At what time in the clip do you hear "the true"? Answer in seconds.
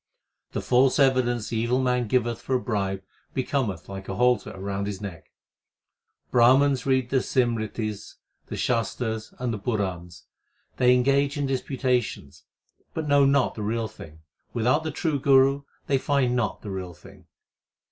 14.83-15.19